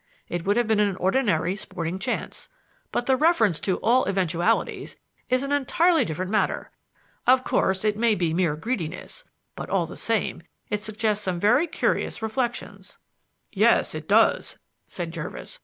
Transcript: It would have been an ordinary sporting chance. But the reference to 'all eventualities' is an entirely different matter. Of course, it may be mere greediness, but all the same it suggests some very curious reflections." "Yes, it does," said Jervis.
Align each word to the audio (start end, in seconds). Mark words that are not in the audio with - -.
It 0.29 0.45
would 0.47 0.57
have 0.57 0.67
been 0.67 0.79
an 0.79 0.95
ordinary 0.95 1.55
sporting 1.55 1.99
chance. 1.99 2.49
But 2.91 3.05
the 3.05 3.15
reference 3.15 3.59
to 3.59 3.77
'all 3.83 4.09
eventualities' 4.09 4.97
is 5.29 5.43
an 5.43 5.51
entirely 5.51 6.05
different 6.05 6.31
matter. 6.31 6.71
Of 7.27 7.43
course, 7.43 7.85
it 7.85 7.95
may 7.95 8.15
be 8.15 8.33
mere 8.33 8.55
greediness, 8.55 9.25
but 9.55 9.69
all 9.69 9.85
the 9.85 9.95
same 9.95 10.41
it 10.71 10.81
suggests 10.81 11.23
some 11.23 11.39
very 11.39 11.67
curious 11.67 12.23
reflections." 12.23 12.97
"Yes, 13.51 13.93
it 13.93 14.07
does," 14.07 14.57
said 14.87 15.11
Jervis. 15.13 15.59